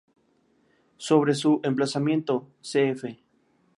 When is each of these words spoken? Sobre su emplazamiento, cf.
Sobre 0.97 1.35
su 1.35 1.59
emplazamiento, 1.63 2.49
cf. 2.63 3.19